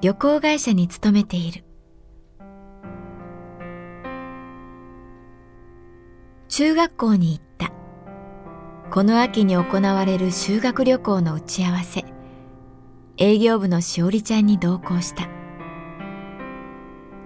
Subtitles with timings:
[0.00, 1.64] 旅行会社に勤めている。
[6.48, 7.72] 中学校に行った。
[8.90, 12.04] この秋に行われる修学旅行の打ち合わせ。
[13.16, 15.28] 営業部のしおりちゃんに同行した。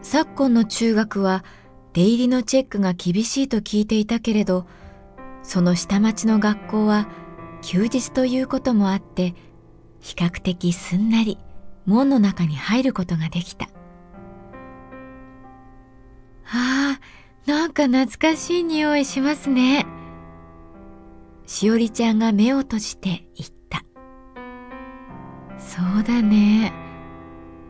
[0.00, 1.44] 昨今の中学は
[1.92, 4.66] 出入りのチェックが厳しいと聞いていたけれど
[5.42, 7.08] その下町の学校は
[7.60, 9.34] 休日ということもあって
[10.00, 11.38] 比較的すんなり。
[11.86, 13.66] 門の中に入ることができた。
[16.44, 17.00] ああ
[17.46, 19.86] なんか懐かしい匂いしますね。
[21.46, 23.84] しおりちゃんが目を閉じて言った。
[25.58, 26.72] そうだね。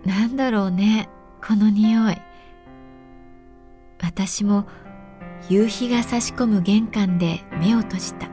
[0.05, 1.09] なんだろうね
[1.47, 2.17] この匂い。
[4.03, 4.67] 私も
[5.49, 8.29] 夕日が差し込む玄関で目を閉じた。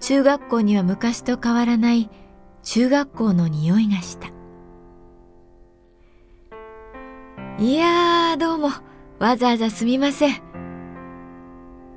[0.00, 2.10] 中学校には昔と変わらない
[2.62, 4.28] 中学校の匂いがした。
[7.58, 8.70] いやー、どうも、
[9.18, 10.40] わざわざすみません。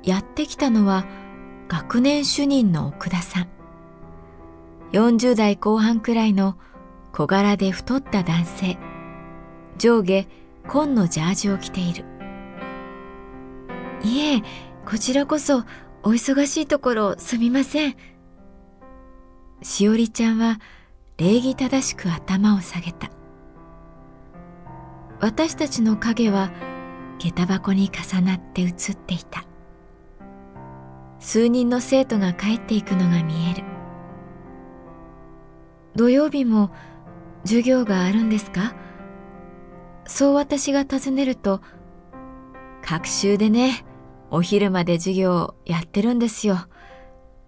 [0.02, 1.04] やってきたのは
[1.68, 3.48] 学年主任の奥田さん。
[4.92, 6.56] 40代後半くらいの
[7.12, 8.78] 小柄で太った男性。
[9.78, 10.26] 上下
[10.66, 12.04] 紺のジャージを着ている。
[14.02, 14.42] いえ、
[14.84, 15.64] こちらこそ
[16.02, 17.96] お忙しいところすみません。
[19.62, 20.60] しおりちゃんは
[21.16, 23.10] 礼儀正しく頭を下げた。
[25.20, 26.50] 私たちの影は
[27.18, 29.44] 下駄箱に重なって映っていた。
[31.18, 33.64] 数人の生徒が帰っていくのが見える。
[35.96, 36.70] 土曜日も
[37.44, 38.74] 授業があるんですか？
[40.04, 41.62] そう私が尋ねると、
[42.82, 43.86] 学習でね、
[44.30, 46.58] お昼まで授業やってるんですよ。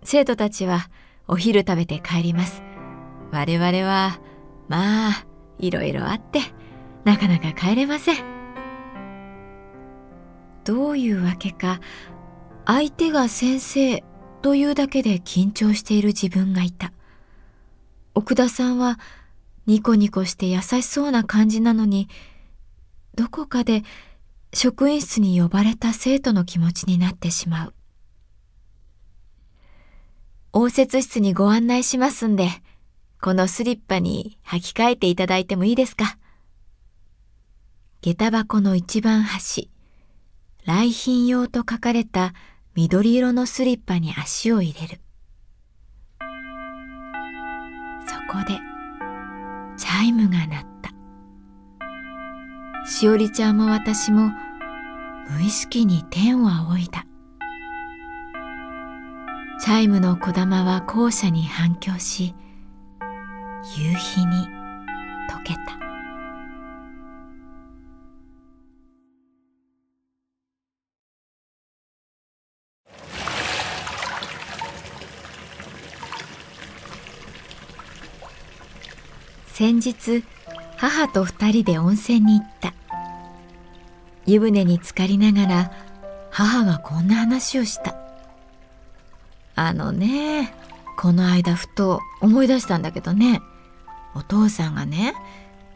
[0.03, 0.89] 生徒たちは
[1.29, 2.63] お昼食べて帰ります。
[3.31, 4.19] 我々は、
[4.69, 5.27] まあ、
[5.59, 6.41] いろいろあって、
[7.05, 8.17] なかなか帰れません。
[10.65, 11.81] どういうわけか、
[12.67, 14.03] 相手が先生
[14.43, 16.93] というだけで緊張している自分がいた。
[18.15, 18.99] 奥田さんは
[19.67, 22.09] ニコニコして優しそうな感じなのに、
[23.15, 23.83] どこかで
[24.55, 27.75] 職員室に呼ばれた生徒の気持ちになってしまう。
[30.53, 32.49] 応接室にご案内しますんで、
[33.21, 36.19] このスリッパに履き替えていただいてもいいですか？
[38.01, 39.71] 下駄箱の一番端、
[40.65, 42.33] 来賓用と書かれた
[42.75, 45.01] 緑色のスリッパに足を入れる。
[48.07, 48.59] そこで、
[49.77, 50.93] チャイムが鳴った。
[52.89, 54.31] しおりちゃんも私も
[55.29, 57.05] 無意識に天を仰いだ。
[59.61, 62.33] チャイムのこだまは校舎に反響し、
[63.77, 64.47] 夕日に
[65.29, 65.61] 溶けた。
[79.53, 80.23] 先日
[80.77, 82.73] 母と二人で温泉に行った
[84.25, 85.73] 湯船に浸かりながら
[86.31, 87.98] 母がこんな話をした
[89.59, 90.55] あのね
[90.97, 93.43] この間ふと思い出したんだけどね
[94.15, 95.15] お父さんがね、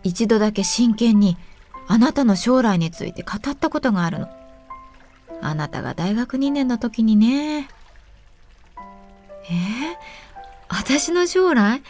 [0.02, 1.36] 一度だけ真剣に
[1.86, 4.28] あなたの将来について語ったことがあるの。
[5.40, 7.68] あなたが大学2年の時にね。
[8.78, 9.96] えー、
[10.68, 11.82] 私の将来？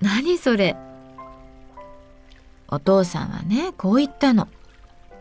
[0.00, 0.76] 何それ？
[2.68, 4.48] お父さんはね、こう言ったの。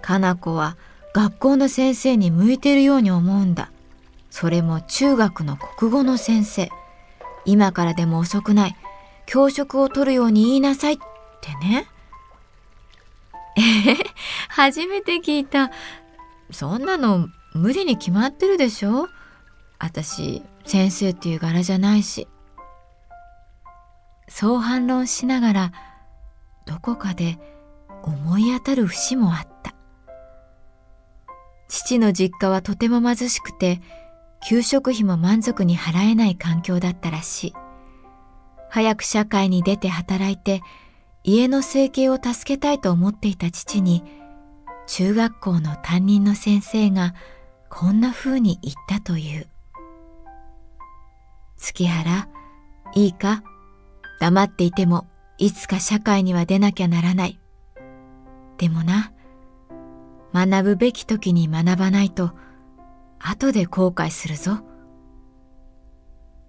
[0.01, 0.78] かな子は
[1.13, 3.72] 学校の先生に向いてるように思うんだ。
[4.39, 6.69] それも中学の国語の先生。
[7.44, 8.75] 今からでも遅くない。
[9.25, 10.98] 教職を取るように言いなさいっ
[11.42, 11.88] てね。
[13.57, 13.95] え
[14.48, 15.72] 初めて聞いた。
[16.51, 19.07] そんなの無理に決まってるでしょ
[19.80, 22.28] 私、先生っていう柄じゃないし。
[24.30, 25.72] そう反論しながら、
[26.68, 27.39] どこかで
[28.04, 29.74] 思い当たる節もあった。
[31.69, 33.81] 父の実家はとても貧しくて、
[34.44, 37.54] 給食費も満足に払えない環境だったらしい。
[38.69, 40.62] 早く社会に出て働いて、
[41.24, 44.04] 家の生計を助けたいと思っていた父に、
[44.88, 47.13] 中学校の担任の先生が
[47.69, 49.48] こんな風に言ったという。
[51.57, 52.30] 月原、
[52.94, 53.44] いいか？
[54.19, 55.07] 黙っていても
[55.38, 57.39] いつか社会には出なきゃならない。
[58.57, 59.12] でもな、
[60.34, 62.31] 学ぶべき時に学ばないと、
[63.19, 64.60] 後で後悔するぞ。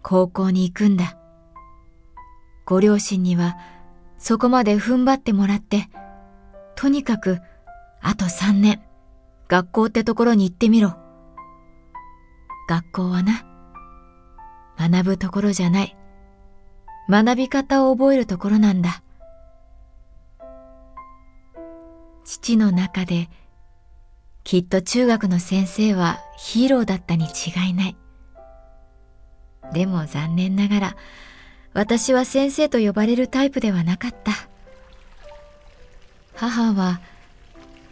[0.02, 1.18] 高校に行くんだ。
[2.66, 3.56] ご両親には
[4.18, 5.88] そこまで踏ん張ってもらって、
[6.76, 7.38] とにかく
[8.00, 8.82] あと三年、
[9.48, 10.96] 学校ってところに行ってみろ。
[12.68, 13.44] 学校はな、
[14.78, 15.96] 学ぶところじゃない。
[17.08, 19.02] 学び方を覚えるところなんだ。
[22.24, 23.30] 父の中で
[24.48, 27.96] きっと中学の先生はヒーローだったに違いない。
[29.74, 30.96] でも残念ながら
[31.74, 34.32] 私は先生と呼ばれるタイプではなかった。
[36.34, 37.02] 母は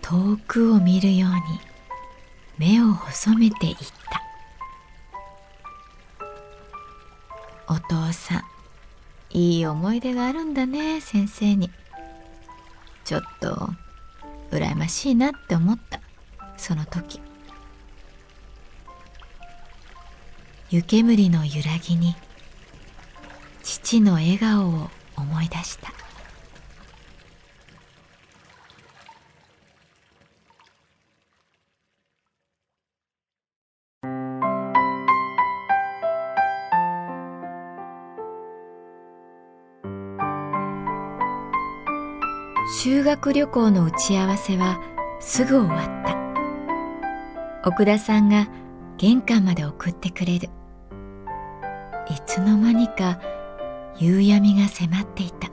[0.00, 1.31] 遠くを見るよう
[2.62, 4.23] に目を細めていった。
[7.69, 8.44] お父さん、
[9.29, 11.70] いい思い出があるんだね、先生に。
[13.05, 13.69] ちょっと、
[14.50, 16.00] 羨ましいなって思った。
[16.56, 17.20] その時。
[20.70, 22.17] 湯煙の揺らぎに、
[23.62, 25.93] 父の笑顔を思い出した。
[42.82, 44.81] 修学旅行の打ち合わせは
[45.20, 46.25] すぐ終わった
[47.66, 48.46] 奥田さんが
[48.96, 50.48] 玄関まで送ってくれる。
[52.08, 53.20] いつの間にか
[53.98, 55.50] 夕闇が迫っていた。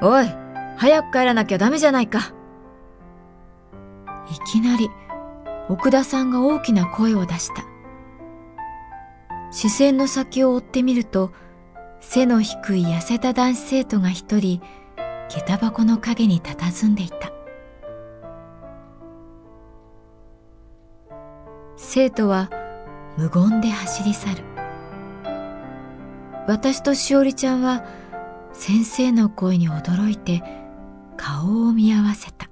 [0.00, 0.28] おい
[0.76, 2.32] 早く帰らなきゃダメじゃないか。
[4.30, 4.88] いきなり
[5.68, 7.64] 奥田さんが大きな声を出した。
[9.50, 11.32] 視線の先を追ってみると
[12.00, 14.60] 背の低い痩せた男子生徒が一人
[15.28, 17.33] 下駄箱の陰に佇んでいた
[21.96, 22.50] 生徒は
[23.16, 24.42] 無言で走り去る
[26.48, 27.84] 私としおりちゃんは
[28.52, 30.42] 先生の声に驚いて
[31.16, 32.50] 顔を見合わせた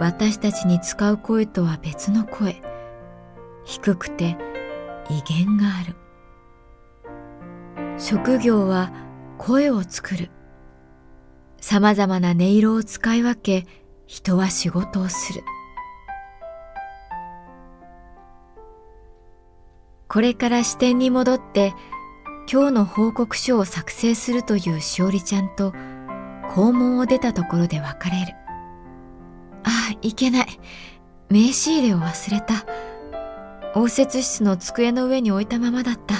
[0.00, 2.60] 私たちに使う声とは別の声
[3.64, 4.36] 低くて
[5.10, 5.94] 威厳がある
[8.00, 8.90] 職業は
[9.38, 10.28] 声を作る。
[11.60, 13.64] 様々な音色を使い分け、
[14.06, 15.44] 人は仕事をする。
[20.12, 21.72] これから支店に戻って、
[22.52, 25.72] 今日の報告書を作成するというしおりちゃんと、
[26.54, 28.34] 校門を出たところで別れる。
[29.64, 30.46] ああ、いけない。
[31.30, 32.66] 名刺入れを忘れた。
[33.74, 36.14] 応接室の机の上に置いたままだった。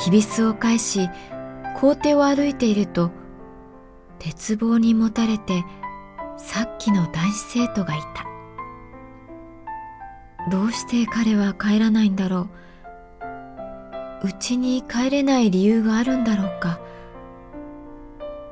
[0.00, 1.10] きびすを返し
[1.76, 3.10] 校庭を歩いていると
[4.18, 5.62] 鉄棒にもたれて
[6.38, 8.29] さっきの男子生徒がいた
[10.50, 12.48] どうして彼は帰らないんだろ
[14.22, 16.80] ううちに帰れない理由があるんだろうか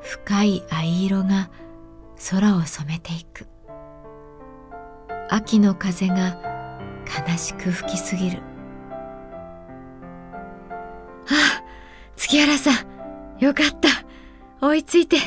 [0.01, 1.51] 深い藍色が
[2.31, 3.47] 空を染めていく
[5.29, 6.41] 秋の風が
[7.29, 8.41] 悲しく吹きすぎる
[11.27, 11.63] ああ、
[12.15, 12.75] 月原さん、
[13.39, 13.89] よかった。
[14.65, 15.17] 追いついて。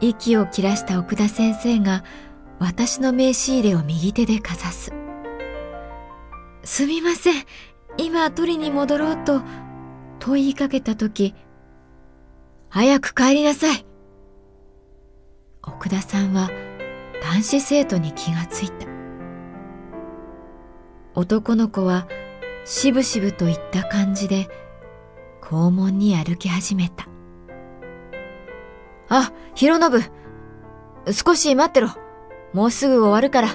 [0.00, 2.04] 息を切らした奥田先生が
[2.64, 4.90] 私の名刺入れを右手でかざす。
[6.62, 7.44] すみません。
[7.98, 9.42] 今取りに戻ろうと、
[10.18, 11.34] と言いかけたとき、
[12.70, 13.84] 早く帰りなさい
[15.62, 16.50] 奥田さんは
[17.22, 18.86] 男子生徒に気がついた。
[21.14, 22.08] 男の子は
[22.64, 24.48] しぶしぶといった感じで
[25.42, 27.08] 校門に歩き始めた。
[29.10, 30.10] あ、広信
[31.12, 32.03] 少し待ってろ
[32.54, 33.48] もうすぐ終わるから。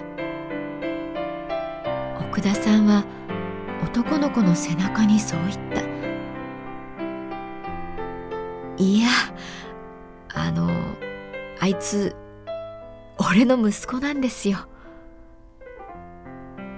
[2.19, 3.05] 奥田さんは
[3.81, 5.81] 男の子の背中にそう言った。
[8.75, 9.09] いや、
[10.33, 10.69] あの、
[11.61, 12.13] あいつ、
[13.17, 14.67] 俺の息子なんですよ。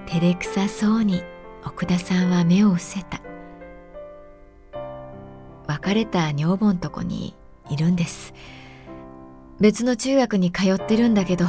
[0.06, 1.24] 照れくさそうに
[1.66, 3.20] 奥田さんは目を伏せた。
[5.66, 7.34] 別れた女房んとこに
[7.68, 8.32] いるんです。
[9.58, 11.46] 別の中学に通ってるんだけど、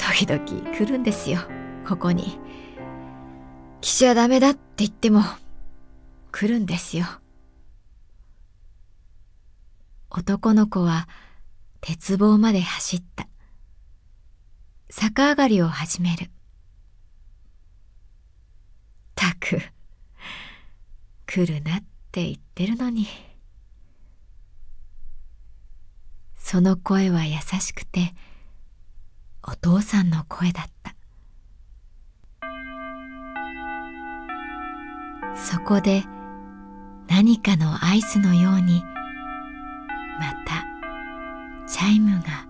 [0.00, 1.40] 時々来るんですよ、
[1.86, 2.38] ここに。
[3.82, 5.22] 来ちゃダメだって言っても、
[6.32, 7.04] 来るんですよ。
[10.10, 11.06] 男の子は
[11.82, 13.28] 鉄棒まで走った。
[14.88, 16.30] 逆上がりを始める。
[19.14, 19.60] たく、
[21.26, 21.80] 来るなっ
[22.10, 23.06] て言ってるのに。
[26.36, 28.14] その声は優しくて
[29.46, 30.94] お父さんの声だった。
[35.36, 36.04] そこで
[37.08, 38.82] 何かのアイスのように
[40.20, 40.64] また
[41.66, 42.49] チャイムが